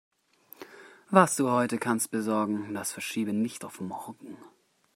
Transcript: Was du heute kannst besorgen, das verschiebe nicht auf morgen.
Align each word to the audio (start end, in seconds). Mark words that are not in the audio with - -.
Was 1.11 1.35
du 1.35 1.51
heute 1.51 1.77
kannst 1.77 2.09
besorgen, 2.09 2.73
das 2.73 2.91
verschiebe 2.91 3.33
nicht 3.33 3.63
auf 3.63 3.79
morgen. 3.81 4.35